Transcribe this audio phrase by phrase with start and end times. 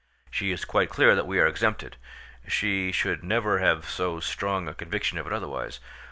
[0.31, 1.95] She is quite clear that we are exempted.
[2.47, 5.79] She should never have so strong a conviction of it otherwise.